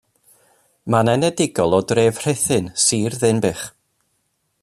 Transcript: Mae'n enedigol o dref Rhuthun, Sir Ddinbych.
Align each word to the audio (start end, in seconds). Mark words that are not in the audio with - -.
Mae'n 0.93 1.11
enedigol 1.13 1.77
o 1.79 1.81
dref 1.91 2.17
Rhuthun, 2.23 2.73
Sir 2.85 3.19
Ddinbych. 3.25 3.65